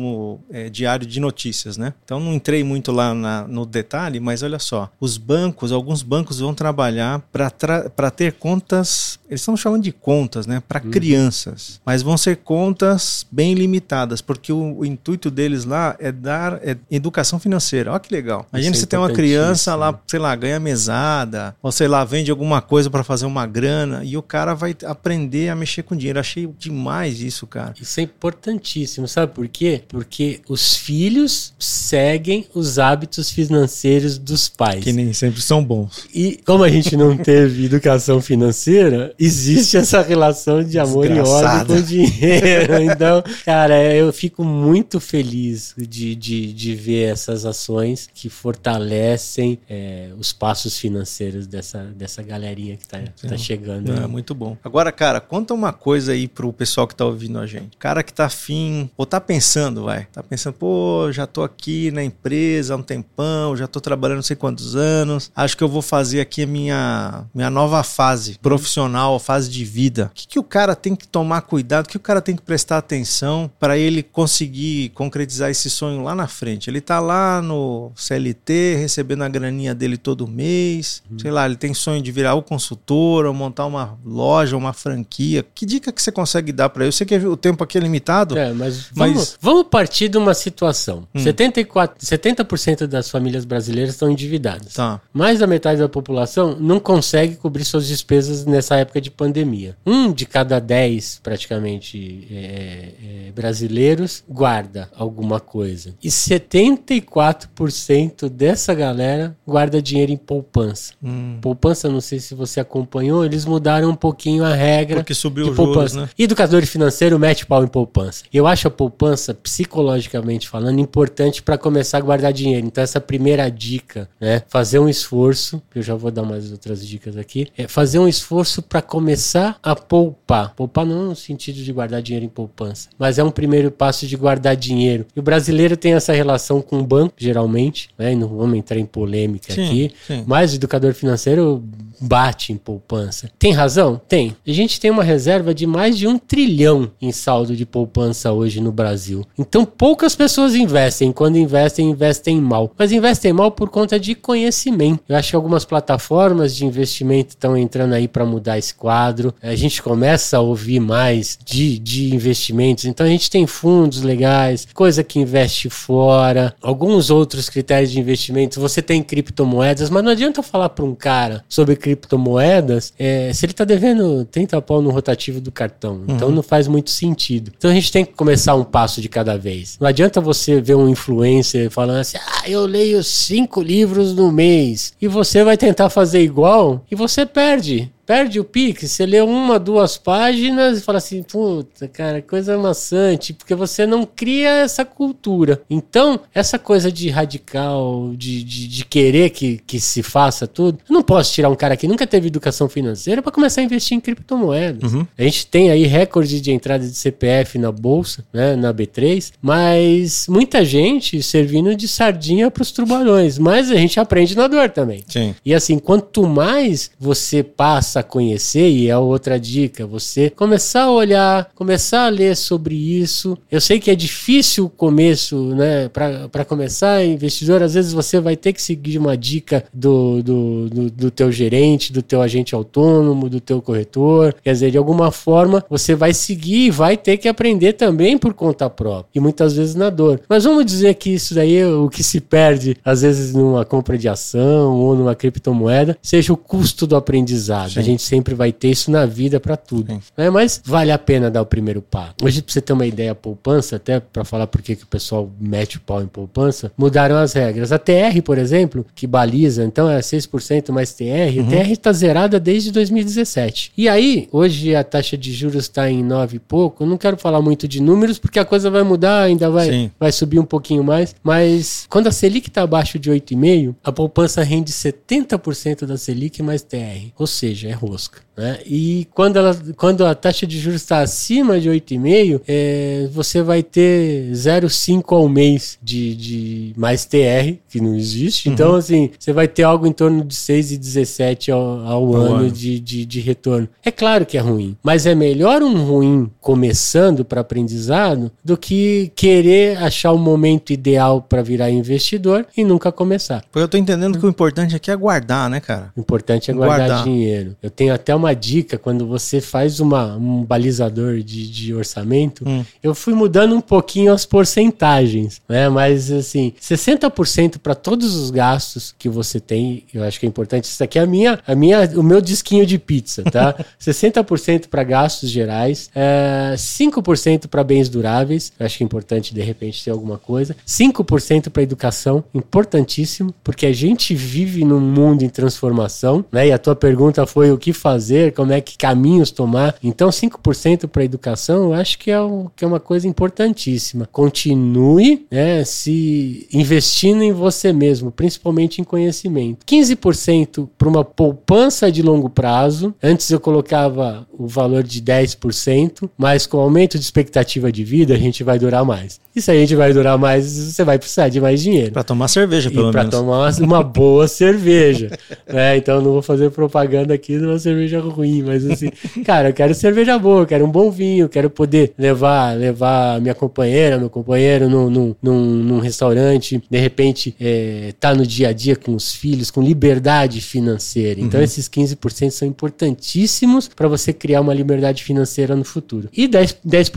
[0.49, 1.93] é, diário de notícias, né?
[2.03, 6.39] Então não entrei muito lá na, no detalhe, mas olha só, os bancos, alguns bancos
[6.39, 10.62] vão trabalhar para ter contas, eles estão chamando de contas, né?
[10.67, 10.91] Para uhum.
[10.91, 16.60] crianças, mas vão ser contas bem limitadas, porque o, o, intuito deles lá é dar
[16.63, 17.91] é educação financeira.
[17.91, 18.45] Olha que legal.
[18.51, 22.31] Imagina é se tem uma criança lá, sei lá, ganha mesada, ou sei lá, vende
[22.31, 26.19] alguma coisa para fazer uma grana e o cara vai aprender a mexer com dinheiro.
[26.19, 27.73] Achei demais isso, cara.
[27.79, 29.84] Isso é importantíssimo, sabe por quê?
[29.87, 34.83] Porque os filhos seguem os hábitos financeiros dos pais.
[34.83, 36.07] Que nem sempre são bons.
[36.13, 41.65] E como a gente não teve educação financeira, existe essa relação de amor e ódio
[41.65, 42.81] com o dinheiro.
[42.81, 50.09] Então, cara, eu fico muito feliz de, de, de ver essas ações que fortalecem é,
[50.17, 53.91] os passos financeiros dessa, dessa galerinha que tá, tá chegando.
[53.91, 54.57] É, muito bom.
[54.63, 57.77] Agora, cara, conta uma coisa aí pro pessoal que tá ouvindo a gente.
[57.77, 62.03] Cara que tá afim, ou tá pensando, vai, tá pensando, pô, já tô aqui na
[62.03, 65.81] empresa há um tempão, já tô trabalhando não sei quantos anos, acho que eu vou
[65.81, 70.09] fazer aqui a minha, minha nova fase profissional, fase de vida.
[70.11, 72.41] O que, que o cara tem que tomar cuidado, o que o cara tem que
[72.41, 76.69] prestar atenção para ele conseguir concretizar esse sonho lá na frente?
[76.69, 81.19] Ele tá lá no CLT, recebendo a graninha dele todo mês, uhum.
[81.19, 85.45] sei lá, ele tem sonho de virar o consultor, ou montar uma loja, uma franquia.
[85.53, 86.89] Que dica que você consegue dar para ele?
[86.89, 88.38] Eu sei que o tempo aqui é limitado.
[88.38, 89.11] É, mas, mas...
[89.11, 91.06] Vamos, vamos partir de uma situação.
[91.13, 91.19] Hum.
[91.19, 94.73] 74, 70% das famílias brasileiras estão endividadas.
[94.73, 95.01] Tá.
[95.12, 99.75] Mais da metade da população não consegue cobrir suas despesas nessa época de pandemia.
[99.86, 105.93] Um de cada dez, praticamente, é, é, brasileiros guarda alguma coisa.
[106.04, 110.93] E 74% dessa galera guarda dinheiro em poupança.
[111.04, 111.38] Hum.
[111.41, 114.97] Poupança, não sei se você acompanhou, eles mudaram um pouquinho a regra.
[114.97, 115.95] Porque subiu o poupança.
[115.95, 116.10] Juros, né?
[116.17, 118.25] Educador financeiro mete pau em poupança.
[118.34, 122.67] Eu acho a poupança, psicologicamente falando, importante para começar a guardar dinheiro.
[122.67, 124.43] Então, essa primeira dica, né?
[124.49, 128.61] Fazer um esforço, eu já vou dar mais outras dicas aqui, é fazer um esforço
[128.61, 130.53] para começar a poupar.
[130.55, 134.17] Poupar não no sentido de guardar dinheiro em poupança, mas é um primeiro passo de
[134.17, 135.05] guardar dinheiro.
[135.15, 138.11] E o brasileiro tem essa relação com o banco, geralmente, né?
[138.11, 140.23] E não vamos entrar em polêmica sim, aqui, sim.
[140.27, 141.63] mas o educador financeiro
[141.99, 143.31] bate em poupança.
[143.39, 144.01] Tem razão?
[144.07, 144.35] Tem.
[144.45, 148.59] A gente tem uma reserva de mais de um trilhão em saldo de poupança hoje
[148.59, 149.25] no Brasil.
[149.47, 151.12] Então poucas pessoas investem.
[151.12, 152.71] Quando investem, investem mal.
[152.77, 155.03] Mas investem mal por conta de conhecimento.
[155.08, 159.34] Eu acho que algumas plataformas de investimento estão entrando aí para mudar esse quadro.
[159.41, 162.86] A gente começa a ouvir mais de, de investimentos.
[162.86, 168.60] Então a gente tem fundos legais, coisa que investe fora, alguns outros critérios de investimento.
[168.60, 173.53] Você tem criptomoedas, mas não adianta falar para um cara sobre criptomoedas é, se ele
[173.53, 176.03] está devendo 30 pau no rotativo do cartão.
[176.08, 176.36] Então uhum.
[176.36, 177.51] não faz muito sentido.
[177.58, 179.77] Então a gente tem que começar um passo de cada vez.
[179.79, 184.93] Não adianta você ver um influencer falando assim: ah, eu leio cinco livros no mês.
[185.01, 189.57] E você vai tentar fazer igual e você perde perde o pique, você lê uma,
[189.57, 195.61] duas páginas e fala assim, puta, cara, coisa maçante, porque você não cria essa cultura.
[195.69, 200.93] Então, essa coisa de radical, de, de, de querer que, que se faça tudo, eu
[200.93, 203.99] não posso tirar um cara que nunca teve educação financeira para começar a investir em
[203.99, 204.93] criptomoedas.
[204.93, 205.05] Uhum.
[205.17, 210.27] A gente tem aí recorde de entrada de CPF na bolsa, né, na B3, mas
[210.27, 215.03] muita gente servindo de sardinha para os tubarões, mas a gente aprende na dor também.
[215.07, 215.33] Sim.
[215.45, 220.91] E assim, quanto mais você passa a conhecer, e é outra dica, você começar a
[220.91, 223.38] olhar, começar a ler sobre isso.
[223.49, 225.89] Eu sei que é difícil o começo, né?
[225.89, 230.91] Para começar, investidor, às vezes você vai ter que seguir uma dica do, do, do,
[230.91, 234.36] do teu gerente, do teu agente autônomo, do teu corretor.
[234.43, 238.34] Quer dizer, de alguma forma, você vai seguir e vai ter que aprender também por
[238.34, 239.10] conta própria.
[239.15, 240.21] E muitas vezes na dor.
[240.27, 243.97] Mas vamos dizer que isso daí é o que se perde, às vezes, numa compra
[243.97, 247.71] de ação ou numa criptomoeda, seja o custo do aprendizado.
[247.71, 250.01] Sim gente sempre vai ter isso na vida para tudo.
[250.17, 250.29] Né?
[250.29, 252.15] Mas vale a pena dar o primeiro passo.
[252.23, 255.29] Hoje, pra você ter uma ideia, a poupança, até para falar por que o pessoal
[255.39, 257.71] mete o pau em poupança, mudaram as regras.
[257.71, 261.03] A TR, por exemplo, que baliza, então é 6% mais TR,
[261.37, 261.47] uhum.
[261.47, 263.71] a TR está zerada desde 2017.
[263.77, 266.83] E aí, hoje a taxa de juros está em 9 e pouco.
[266.83, 270.11] Eu não quero falar muito de números, porque a coisa vai mudar, ainda vai, vai
[270.11, 271.15] subir um pouquinho mais.
[271.23, 276.61] Mas quando a Selic está abaixo de 8,5, a poupança rende 70% da Selic mais
[276.61, 277.11] TR.
[277.17, 278.24] Ou seja, é rosca.
[278.37, 278.59] Né?
[278.65, 283.63] E quando, ela, quando a taxa de juros está acima de 8,5, é, você vai
[283.63, 288.49] ter 0,5 ao mês de, de mais TR, que não existe.
[288.49, 288.77] Então, uhum.
[288.77, 292.51] assim, você vai ter algo em torno de 6,17 ao, ao ano, ano.
[292.51, 293.67] De, de, de, retorno.
[293.83, 299.11] É claro que é ruim, mas é melhor um ruim começando para aprendizado do que
[299.15, 303.43] querer achar o momento ideal para virar investidor e nunca começar.
[303.51, 305.91] Porque eu tô entendendo que o importante aqui é guardar, né, cara?
[305.95, 307.03] O importante é guardar, guardar.
[307.03, 307.55] dinheiro.
[307.61, 312.43] Eu tenho até uma uma dica quando você faz uma, um balizador de, de orçamento.
[312.47, 312.65] Hum.
[312.81, 315.69] Eu fui mudando um pouquinho as porcentagens, né?
[315.69, 320.65] Mas assim, 60% para todos os gastos que você tem, eu acho que é importante.
[320.65, 323.55] Isso aqui é a minha, a minha, o meu disquinho de pizza, tá?
[323.79, 329.41] 60% para gastos gerais, é, 5% para bens duráveis, eu acho que é importante de
[329.41, 335.29] repente ter alguma coisa, 5% para educação, importantíssimo, porque a gente vive num mundo em
[335.29, 336.47] transformação, né?
[336.47, 339.75] E a tua pergunta foi o que fazer fazer, como é que caminhos tomar.
[339.84, 344.08] Então, 5% para educação, eu acho que é, um, que é uma coisa importantíssima.
[344.12, 349.65] Continue né, se investindo em você mesmo, principalmente em conhecimento.
[349.65, 352.93] 15% para uma poupança de longo prazo.
[353.04, 358.13] Antes eu colocava o valor de 10%, mas com o aumento de expectativa de vida,
[358.13, 359.19] a gente vai durar mais.
[359.36, 361.91] E se a gente vai durar mais, você vai precisar de mais dinheiro.
[361.91, 363.10] Para tomar cerveja, pelo e menos.
[363.10, 365.10] Para tomar uma, uma boa cerveja.
[365.45, 365.75] Né?
[365.75, 368.89] Então, não vou fazer propaganda aqui de uma cerveja ruim, mas assim,
[369.23, 373.33] cara, eu quero cerveja boa, eu quero um bom vinho, quero poder levar levar minha
[373.35, 378.53] companheira, meu companheiro num, num, num, num restaurante, de repente é, tá no dia a
[378.53, 381.19] dia com os filhos, com liberdade financeira.
[381.19, 381.43] Então, uhum.
[381.43, 386.09] esses 15% são importantíssimos para você criar uma liberdade financeira no futuro.
[386.15, 386.89] E 10%, 10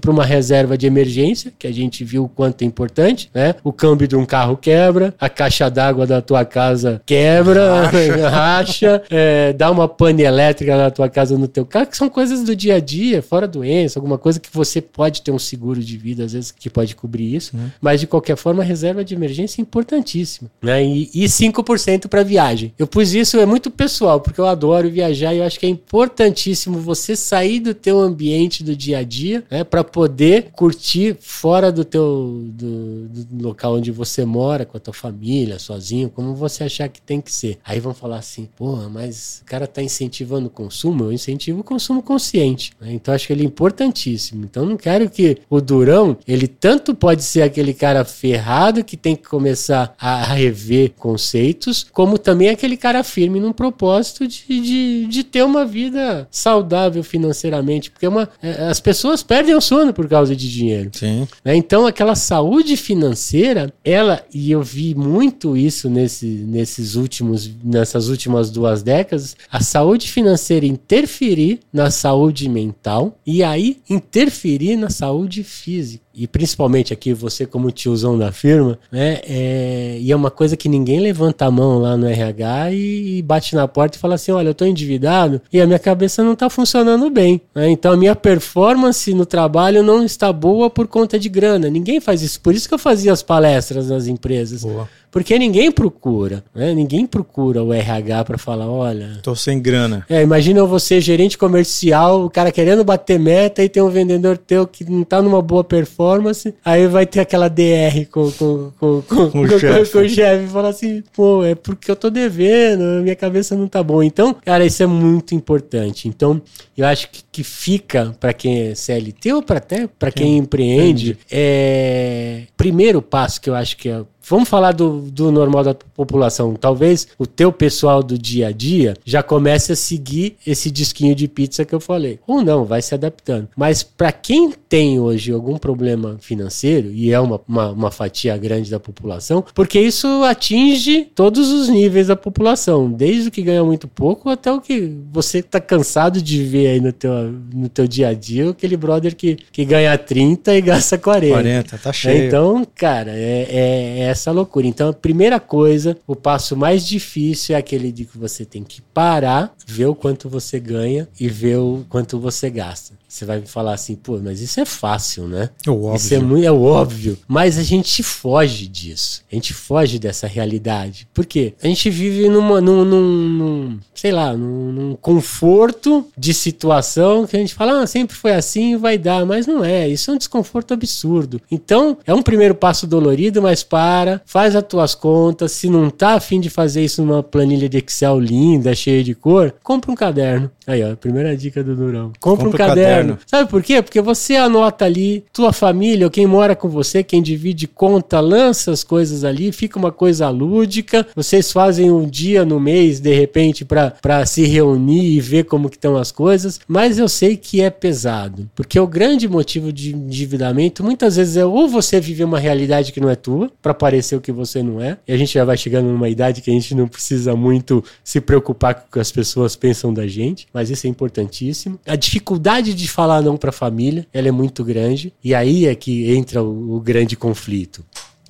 [0.00, 3.54] para uma reserva de emergência, que a gente viu o quanto é importante, né?
[3.62, 9.02] O câmbio de um carro quebra, a caixa d'água da tua casa quebra, racha, racha
[9.10, 12.42] é, dá uma pane elétrica elétrica na tua casa, no teu carro, que são coisas
[12.42, 15.96] do dia a dia, fora doença, alguma coisa que você pode ter um seguro de
[15.96, 17.56] vida, às vezes, que pode cobrir isso.
[17.56, 17.70] Uhum.
[17.80, 20.50] Mas, de qualquer forma, a reserva de emergência é importantíssima.
[20.62, 20.84] Né?
[20.84, 22.72] E, e 5% para viagem.
[22.78, 25.68] Eu pus isso, é muito pessoal, porque eu adoro viajar e eu acho que é
[25.68, 31.70] importantíssimo você sair do teu ambiente do dia a dia, né, para poder curtir fora
[31.70, 36.64] do teu do, do, local onde você mora, com a tua família, sozinho, como você
[36.64, 37.58] achar que tem que ser.
[37.64, 41.64] Aí vão falar assim, porra, mas o cara tá incentivando no consumo, eu incentivo o
[41.64, 42.72] consumo consciente.
[42.80, 42.92] Né?
[42.94, 44.44] Então acho que ele é importantíssimo.
[44.44, 49.16] Então não quero que o Durão, ele tanto pode ser aquele cara ferrado que tem
[49.16, 55.24] que começar a rever conceitos, como também aquele cara firme num propósito de, de, de
[55.24, 57.90] ter uma vida saudável financeiramente.
[57.90, 60.90] Porque é uma, é, as pessoas perdem o sono por causa de dinheiro.
[60.92, 61.26] Sim.
[61.44, 61.56] Né?
[61.56, 68.50] Então aquela saúde financeira, ela, e eu vi muito isso nesse, nesses últimos, nessas últimas
[68.50, 75.44] duas décadas, a saúde financeira financeira interferir na saúde mental e aí interferir na saúde
[75.44, 79.20] física e principalmente aqui você como tiozão da firma, né?
[79.28, 83.22] É, e é uma coisa que ninguém levanta a mão lá no RH e, e
[83.22, 86.32] bate na porta e fala assim, olha, eu estou endividado e a minha cabeça não
[86.32, 87.40] está funcionando bem.
[87.54, 87.70] Né?
[87.70, 91.68] Então a minha performance no trabalho não está boa por conta de grana.
[91.68, 92.40] Ninguém faz isso.
[92.40, 94.62] Por isso que eu fazia as palestras nas empresas.
[94.62, 94.88] Boa.
[95.16, 96.74] Porque ninguém procura, né?
[96.74, 99.18] Ninguém procura o RH para falar, olha...
[99.22, 100.04] Tô sem grana.
[100.10, 104.66] É, imagina você, gerente comercial, o cara querendo bater meta e tem um vendedor teu
[104.66, 109.02] que não tá numa boa performance performance, aí vai ter aquela DR com, com, com,
[109.02, 109.92] com, com, o chefe.
[109.92, 113.66] com o chefe e fala assim, pô, é porque eu tô devendo, minha cabeça não
[113.66, 114.04] tá boa.
[114.04, 116.08] Então, cara, isso é muito importante.
[116.08, 116.40] Então,
[116.76, 121.18] eu acho que, que fica para quem é CLT ou para até para quem empreende,
[121.30, 126.54] é primeiro passo que eu acho que é Vamos falar do, do normal da população.
[126.54, 131.28] Talvez o teu pessoal do dia a dia já comece a seguir esse disquinho de
[131.28, 132.18] pizza que eu falei.
[132.26, 133.48] Ou não, vai se adaptando.
[133.56, 138.68] Mas para quem tem hoje algum problema financeiro, e é uma, uma, uma, fatia grande
[138.68, 143.86] da população, porque isso atinge todos os níveis da população, desde o que ganha muito
[143.86, 147.12] pouco até o que você está cansado de ver aí no teu,
[147.54, 151.32] no teu dia a dia, aquele brother que, que ganha 30 e gasta 40.
[151.32, 152.26] 40, tá cheio.
[152.26, 154.66] Então, cara, é, é, é essa loucura.
[154.66, 158.80] Então, a primeira coisa, o passo mais difícil é aquele de que você tem que
[158.82, 162.94] parar, ver o quanto você ganha e ver o quanto você gasta.
[163.16, 165.48] Você vai me falar assim, pô, mas isso é fácil, né?
[165.66, 165.96] É óbvio.
[165.96, 167.16] Isso é muito é óbvio.
[167.26, 169.22] Mas a gente foge disso.
[169.32, 171.08] A gente foge dessa realidade.
[171.14, 171.54] Por quê?
[171.62, 177.34] A gente vive numa, num, num, num sei lá, num, num, conforto de situação que
[177.34, 179.24] a gente fala, ah, sempre foi assim, vai dar.
[179.24, 179.88] Mas não é.
[179.88, 181.40] Isso é um desconforto absurdo.
[181.50, 185.52] Então, é um primeiro passo dolorido, mas para, faz as tuas contas.
[185.52, 189.54] Se não tá afim de fazer isso numa planilha de Excel linda, cheia de cor,
[189.62, 190.50] compra um caderno.
[190.66, 192.12] Aí, ó, primeira dica do Durão.
[192.20, 192.84] Compra, compra um caderno.
[192.90, 193.05] caderno.
[193.26, 193.82] Sabe por quê?
[193.82, 198.70] Porque você anota ali, tua família, ou quem mora com você, quem divide conta, lança
[198.70, 201.06] as coisas ali, fica uma coisa lúdica.
[201.14, 205.76] Vocês fazem um dia no mês, de repente, para se reunir e ver como que
[205.76, 206.60] estão as coisas.
[206.66, 208.48] Mas eu sei que é pesado.
[208.54, 213.00] Porque o grande motivo de endividamento, muitas vezes, é ou você viver uma realidade que
[213.00, 214.98] não é tua, para parecer o que você não é.
[215.06, 218.20] E a gente já vai chegando numa idade que a gente não precisa muito se
[218.20, 221.78] preocupar com o que as pessoas pensam da gente mas isso é importantíssimo.
[221.86, 225.74] A dificuldade de falar não para a família, ela é muito grande, e aí é
[225.74, 227.84] que entra o, o grande conflito.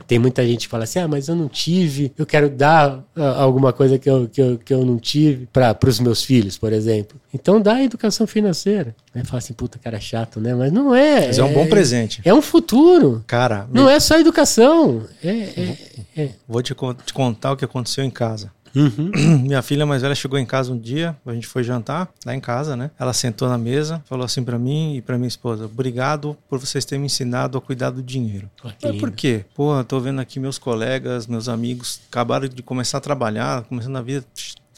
[0.08, 3.22] Tem muita gente que fala assim: ah, mas eu não tive, eu quero dar uh,
[3.38, 6.72] alguma coisa que eu, que eu, que eu não tive para os meus filhos, por
[6.72, 7.20] exemplo.
[7.34, 8.94] Então dá educação financeira.
[9.12, 9.24] Né?
[9.24, 10.54] Fala assim, puta, cara chato, né?
[10.54, 11.26] Mas não é.
[11.26, 12.20] Mas é, é um bom presente.
[12.24, 13.24] É um futuro.
[13.26, 13.66] Cara.
[13.72, 13.92] Não me...
[13.92, 15.02] é só educação.
[15.24, 15.78] É, é,
[16.16, 16.30] é.
[16.46, 16.74] Vou te,
[17.04, 18.52] te contar o que aconteceu em casa.
[18.76, 19.10] Uhum.
[19.42, 22.40] Minha filha mais velha chegou em casa um dia, a gente foi jantar lá em
[22.40, 22.90] casa, né?
[22.98, 26.84] Ela sentou na mesa, falou assim para mim e para minha esposa: "Obrigado por vocês
[26.84, 28.50] terem me ensinado a cuidar do dinheiro".
[28.62, 29.44] Oh, por quê?
[29.54, 33.96] Pô, eu tô vendo aqui meus colegas, meus amigos acabaram de começar a trabalhar, começando
[33.96, 34.24] a vida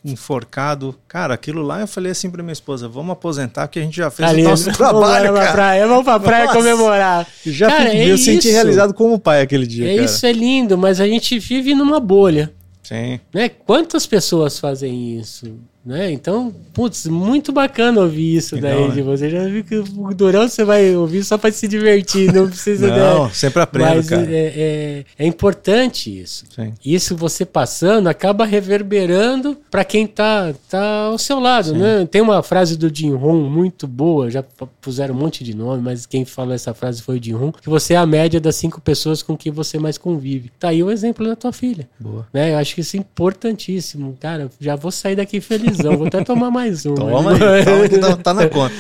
[0.05, 0.95] enforcado.
[1.07, 4.11] Cara, aquilo lá eu falei assim pra minha esposa: vamos aposentar, que a gente já
[4.11, 5.33] fez Ali, o nosso trabalho.
[5.33, 6.57] Vamos pra praia, vamos pra praia Nossa.
[6.57, 7.27] comemorar.
[7.45, 8.25] Já cara, é eu isso.
[8.25, 9.91] senti realizado como pai aquele dia.
[9.91, 10.05] É cara.
[10.05, 12.53] isso, é lindo, mas a gente vive numa bolha.
[12.89, 13.21] Sim.
[13.35, 13.51] Né?
[13.51, 15.61] Quantas pessoas fazem isso?
[15.89, 16.13] Né?
[16.13, 19.03] Então, putz, muito bacana ouvir isso Legal, daí de né?
[19.03, 19.31] você.
[19.31, 22.89] Já viu que o Durão você vai ouvir só para se divertir, não precisa.
[22.89, 23.31] não, né?
[23.33, 24.27] sempre aprendo, Mas cara.
[24.31, 26.45] É, é, é importante isso.
[26.55, 26.75] Sim.
[26.85, 31.79] Isso você passando acaba reverberando para quem tá, tá ao seu lado, Sim.
[31.79, 32.07] né?
[32.11, 34.45] Tem uma frase do Jim Rohn muito boa, já
[34.83, 37.71] puseram um monte de nome, mas quem falou essa frase foi o Jim Rohn, que
[37.71, 40.53] você é a média das cinco pessoas com que você mais convive.
[40.61, 41.89] Tá aí o exemplo da tua filha.
[41.99, 42.29] Boa.
[42.31, 42.53] Né?
[42.53, 44.15] Eu acho que isso é importantíssimo.
[44.21, 46.95] Cara, já vou sair daqui feliz vou até tomar mais um.
[46.95, 48.75] Toma aí, toma que tá, tá, na conta.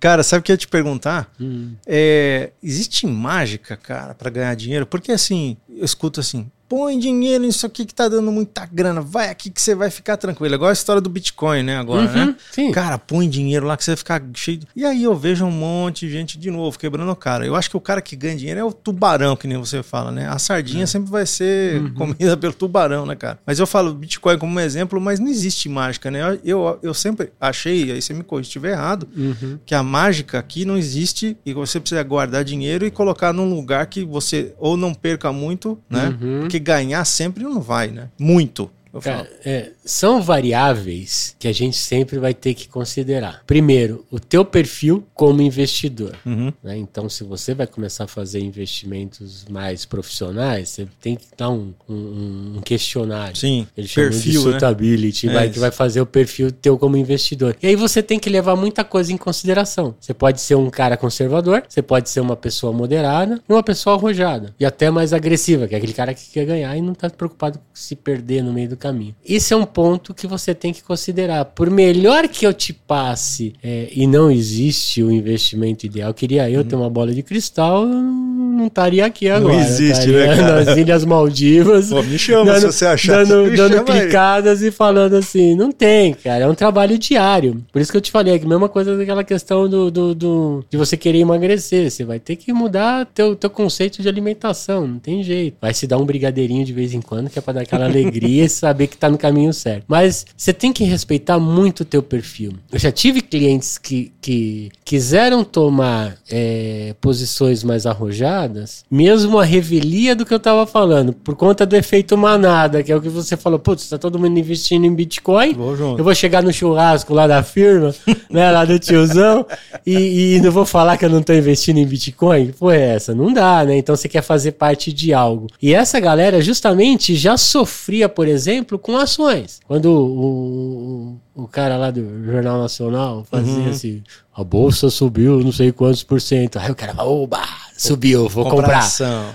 [0.00, 1.30] Cara, sabe o que eu ia te perguntar?
[1.40, 1.74] Hum.
[1.86, 4.86] É, existe mágica, cara, para ganhar dinheiro?
[4.86, 9.30] Porque assim, eu escuto assim, põe dinheiro nisso aqui que tá dando muita grana, vai
[9.30, 10.54] aqui que você vai ficar tranquilo.
[10.54, 12.36] Igual a história do Bitcoin, né, agora, uhum, né?
[12.52, 12.70] Sim.
[12.70, 14.58] Cara, põe dinheiro lá que você vai ficar cheio.
[14.58, 14.68] De...
[14.76, 17.46] E aí eu vejo um monte de gente de novo quebrando o cara.
[17.46, 20.12] Eu acho que o cara que ganha dinheiro é o tubarão, que nem você fala,
[20.12, 20.28] né?
[20.28, 20.86] A sardinha é.
[20.86, 21.94] sempre vai ser uhum.
[21.94, 23.38] comida pelo tubarão, né, cara?
[23.46, 26.38] Mas eu falo Bitcoin como um exemplo, mas não existe mágica, né?
[26.44, 29.58] Eu, eu, sempre achei, aí você me corrige se estiver errado, uhum.
[29.64, 33.86] que a mágica aqui não existe e você precisa guardar dinheiro e colocar num lugar
[33.86, 36.16] que você ou não perca muito, né?
[36.20, 36.40] Uhum.
[36.40, 38.08] Porque ganhar sempre não vai, né?
[38.18, 38.70] Muito.
[39.02, 43.42] Cara, é, são variáveis que a gente sempre vai ter que considerar.
[43.46, 46.14] Primeiro, o teu perfil como investidor.
[46.24, 46.52] Uhum.
[46.62, 46.76] Né?
[46.76, 51.72] Então, se você vai começar a fazer investimentos mais profissionais, você tem que dar um,
[51.88, 53.36] um, um questionário.
[53.36, 54.42] Sim, Ele perfil, de né?
[54.42, 55.32] suitability, né?
[55.32, 57.56] vai, é que vai fazer o perfil teu como investidor.
[57.62, 59.94] E aí você tem que levar muita coisa em consideração.
[59.98, 63.96] Você pode ser um cara conservador, você pode ser uma pessoa moderada e uma pessoa
[63.96, 64.54] arrojada.
[64.60, 67.58] E até mais agressiva, que é aquele cara que quer ganhar e não está preocupado
[67.58, 69.14] com se perder no meio do caminho.
[69.24, 71.44] Esse é um ponto que você tem que considerar.
[71.44, 76.64] Por melhor que eu te passe, é, e não existe o investimento ideal, queria eu
[76.64, 78.27] ter uma bola de cristal, não
[78.66, 79.54] estaria aqui agora.
[79.54, 80.64] Não existe, né, cara?
[80.64, 81.90] Nas Ilhas Maldivas.
[81.90, 83.24] Pô, me chama dando, se você achar.
[83.24, 84.68] Dando, dando picadas aí.
[84.68, 86.44] e falando assim, não tem, cara.
[86.44, 87.62] É um trabalho diário.
[87.72, 90.64] Por isso que eu te falei, é a mesma coisa daquela questão do, do, do,
[90.68, 91.90] de você querer emagrecer.
[91.90, 95.56] Você vai ter que mudar teu, teu conceito de alimentação, não tem jeito.
[95.60, 98.44] Vai se dar um brigadeirinho de vez em quando, que é pra dar aquela alegria
[98.44, 99.84] e saber que tá no caminho certo.
[99.86, 102.52] Mas você tem que respeitar muito o teu perfil.
[102.72, 108.47] Eu já tive clientes que, que quiseram tomar é, posições mais arrojadas,
[108.90, 112.96] mesmo a revelia do que eu tava falando, por conta do efeito manada, que é
[112.96, 116.42] o que você falou, putz, tá todo mundo investindo em Bitcoin, vou eu vou chegar
[116.42, 117.94] no churrasco lá da firma,
[118.30, 119.46] né, lá do tiozão,
[119.86, 122.52] e, e não vou falar que eu não tô investindo em Bitcoin?
[122.58, 123.14] Pô, é essa?
[123.14, 123.76] Não dá, né?
[123.76, 125.46] Então você quer fazer parte de algo.
[125.60, 129.60] E essa galera justamente já sofria, por exemplo, com ações.
[129.66, 133.70] Quando o, o, o cara lá do Jornal Nacional fazia uhum.
[133.70, 134.02] assim,
[134.34, 136.58] a bolsa subiu não sei quantos por cento.
[136.58, 137.42] Aí o cara fala, oba,
[137.78, 138.86] subiu, vou comprar.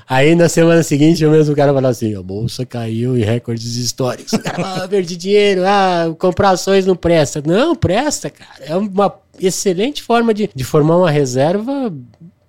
[0.07, 4.33] Aí na semana seguinte o mesmo cara falou assim: a bolsa caiu em recordes históricos.
[4.63, 7.41] ah, perdi dinheiro, ah, comprar ações não presta.
[7.45, 8.65] Não, presta, cara.
[8.65, 11.91] É uma excelente forma de, de formar uma reserva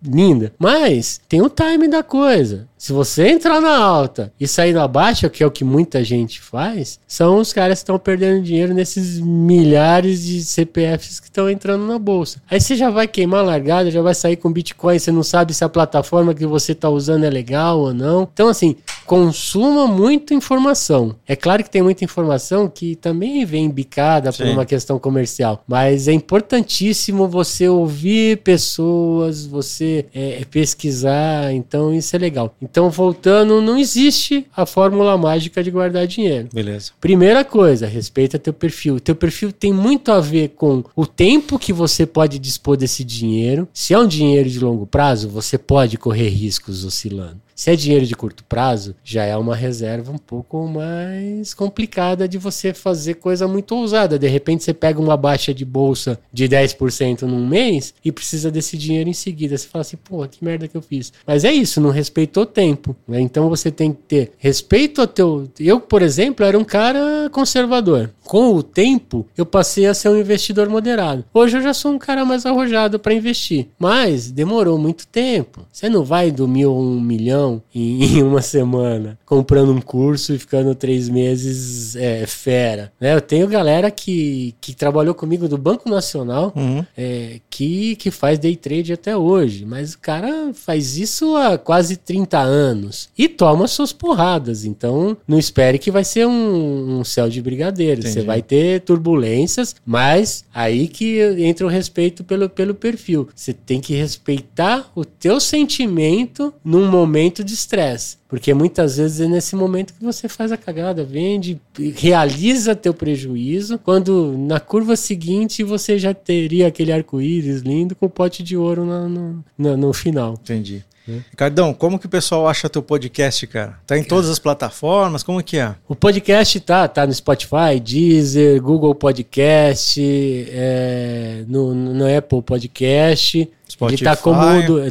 [0.04, 0.52] linda.
[0.58, 2.68] Mas tem o time da coisa.
[2.76, 6.40] Se você entrar na alta e sair na baixa, que é o que muita gente
[6.40, 11.86] faz, são os caras que estão perdendo dinheiro nesses milhares de CPFs que estão entrando
[11.86, 12.42] na bolsa.
[12.50, 15.54] Aí você já vai queimar a largada, já vai sair com Bitcoin, você não sabe
[15.54, 18.28] se a plataforma que você está usando é legal ou não.
[18.30, 18.76] Então, assim,
[19.06, 21.14] consuma muita informação.
[21.26, 26.08] É claro que tem muita informação que também vem bicada por uma questão comercial, mas
[26.08, 32.54] é importantíssimo você ouvir pessoas, você é, pesquisar, então isso é legal.
[32.60, 36.48] Então, voltando, não existe a fórmula mágica de guardar dinheiro.
[36.52, 36.92] Beleza.
[37.00, 39.00] Primeira coisa, respeita teu perfil.
[39.00, 43.68] Teu perfil tem muito a ver com o tempo que você pode dispor desse dinheiro.
[43.72, 47.44] Se é um dinheiro de longo prazo, você pode correr riscos oscilando.
[47.54, 52.36] Se é dinheiro de curto prazo, já é uma reserva um pouco mais complicada de
[52.36, 54.18] você fazer coisa muito ousada.
[54.18, 58.76] De repente você pega uma baixa de bolsa de 10% num mês e precisa desse
[58.76, 59.56] dinheiro em seguida.
[59.56, 61.12] Você fala assim, pô, que merda que eu fiz.
[61.26, 62.96] Mas é isso, não respeitou tempo.
[63.06, 63.20] Né?
[63.20, 65.48] Então você tem que ter respeito ao teu.
[65.60, 68.10] Eu, por exemplo, era um cara conservador.
[68.24, 71.24] Com o tempo, eu passei a ser um investidor moderado.
[71.32, 73.68] Hoje eu já sou um cara mais arrojado para investir.
[73.78, 75.66] Mas demorou muito tempo.
[75.70, 80.38] Você não vai do mil a um milhão em, uma semana, comprando um curso e
[80.38, 82.92] ficando três meses é, fera.
[83.00, 83.14] Né?
[83.14, 86.84] Eu tenho galera que, que trabalhou comigo do Banco Nacional uhum.
[86.96, 91.96] é, que, que faz day trade até hoje, mas o cara faz isso há quase
[91.96, 94.64] 30 anos e toma suas porradas.
[94.64, 98.02] Então, não espere que vai ser um, um céu de brigadeiro.
[98.14, 103.28] Você vai ter turbulências, mas aí que entra o respeito pelo, pelo perfil.
[103.34, 108.18] Você tem que respeitar o teu sentimento num momento de estresse.
[108.28, 111.60] Porque muitas vezes é nesse momento que você faz a cagada, vende,
[111.94, 118.10] realiza teu prejuízo, quando na curva seguinte você já teria aquele arco-íris lindo com o
[118.10, 120.34] pote de ouro no, no, no final.
[120.42, 120.84] Entendi.
[121.08, 121.20] Hum.
[121.30, 123.78] Ricardão, como que o pessoal acha teu podcast, cara?
[123.86, 125.22] Tá em todas as plataformas?
[125.22, 125.74] Como que é?
[125.86, 133.50] O podcast tá, tá no Spotify, Deezer, Google Podcast, é, no, no Apple Podcast.
[133.74, 134.04] Spotify.
[134.04, 134.40] Ele tá como.